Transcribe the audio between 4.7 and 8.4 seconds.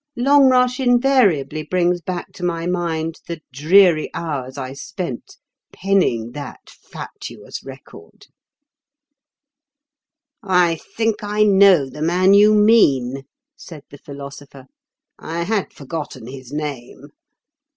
spent penning that fatuous record."